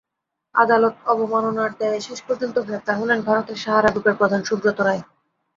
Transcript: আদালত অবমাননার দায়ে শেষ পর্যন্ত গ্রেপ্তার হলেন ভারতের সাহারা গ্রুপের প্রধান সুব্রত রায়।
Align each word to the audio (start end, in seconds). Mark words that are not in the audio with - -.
আদালত 0.55 0.95
অবমাননার 1.05 1.71
দায়ে 1.79 1.99
শেষ 2.01 2.19
পর্যন্ত 2.27 2.55
গ্রেপ্তার 2.59 2.95
হলেন 2.97 3.19
ভারতের 3.21 3.57
সাহারা 3.57 3.89
গ্রুপের 3.91 4.15
প্রধান 4.19 4.41
সুব্রত 4.43 4.77
রায়। 4.79 5.01